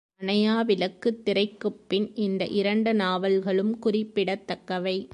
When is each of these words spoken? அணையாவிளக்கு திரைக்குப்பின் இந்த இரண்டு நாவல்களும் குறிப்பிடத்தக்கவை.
அணையாவிளக்கு 0.21 1.09
திரைக்குப்பின் 1.25 2.11
இந்த 2.15 2.47
இரண்டு 2.47 2.93
நாவல்களும் 2.93 3.79
குறிப்பிடத்தக்கவை. 3.79 5.09